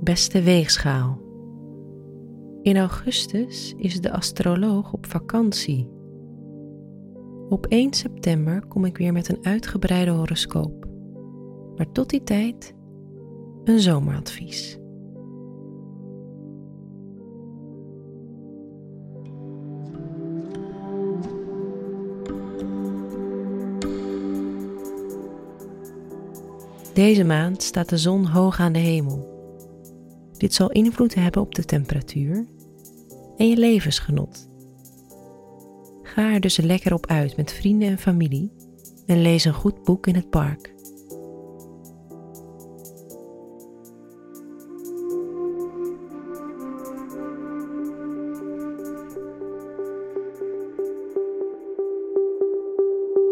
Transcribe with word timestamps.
Beste 0.00 0.42
weegschaal. 0.42 1.20
In 2.62 2.76
augustus 2.76 3.74
is 3.76 4.00
de 4.00 4.12
astroloog 4.12 4.92
op 4.92 5.06
vakantie. 5.06 5.88
Op 7.48 7.66
1 7.66 7.92
september 7.92 8.66
kom 8.66 8.84
ik 8.84 8.96
weer 8.96 9.12
met 9.12 9.28
een 9.28 9.44
uitgebreide 9.44 10.10
horoscoop. 10.10 10.86
Maar 11.76 11.92
tot 11.92 12.10
die 12.10 12.22
tijd 12.22 12.74
een 13.64 13.80
zomeradvies. 13.80 14.78
Deze 26.98 27.24
maand 27.24 27.62
staat 27.62 27.88
de 27.88 27.98
zon 27.98 28.26
hoog 28.26 28.60
aan 28.60 28.72
de 28.72 28.78
hemel. 28.78 29.28
Dit 30.36 30.54
zal 30.54 30.70
invloed 30.70 31.14
hebben 31.14 31.42
op 31.42 31.54
de 31.54 31.64
temperatuur 31.64 32.46
en 33.36 33.48
je 33.48 33.56
levensgenot. 33.56 34.48
Ga 36.02 36.32
er 36.32 36.40
dus 36.40 36.56
lekker 36.56 36.94
op 36.94 37.06
uit 37.06 37.36
met 37.36 37.52
vrienden 37.52 37.88
en 37.88 37.98
familie 37.98 38.52
en 39.06 39.22
lees 39.22 39.44
een 39.44 39.52
goed 39.52 39.82
boek 39.82 40.06
in 40.06 40.14
het 40.14 40.30
park. 40.30 40.74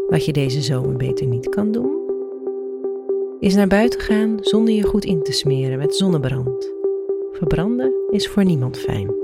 Wat 0.09 0.25
je 0.25 0.33
deze 0.33 0.63
zomer 0.63 0.97
beter 0.97 1.27
niet 1.27 1.49
kan 1.49 1.73
doen, 1.73 2.06
is 3.41 3.55
naar 3.55 3.67
buiten 3.67 4.01
gaan 4.01 4.37
zonder 4.41 4.75
je 4.75 4.83
goed 4.83 5.05
in 5.05 5.23
te 5.23 5.33
smeren 5.33 5.79
met 5.79 5.95
zonnebrand. 5.95 6.73
Verbranden 7.33 7.93
is 8.11 8.29
voor 8.29 8.45
niemand 8.45 8.79
fijn. 8.79 9.15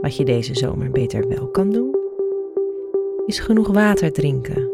Wat 0.00 0.16
je 0.16 0.24
deze 0.24 0.54
zomer 0.54 0.90
beter 0.90 1.28
wel 1.28 1.48
kan 1.48 1.70
doen, 1.70 1.96
is 3.26 3.38
genoeg 3.38 3.68
water 3.68 4.12
drinken. 4.12 4.70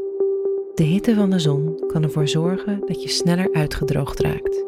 De 0.74 0.84
hitte 0.84 1.14
van 1.14 1.30
de 1.30 1.38
zon 1.38 1.84
kan 1.86 2.02
ervoor 2.02 2.28
zorgen 2.28 2.80
dat 2.86 3.02
je 3.02 3.08
sneller 3.08 3.48
uitgedroogd 3.52 4.20
raakt. 4.20 4.64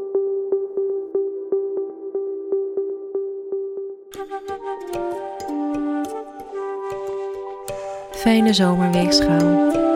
Fijne 8.11 8.53
zomerweegschaal. 8.53 9.94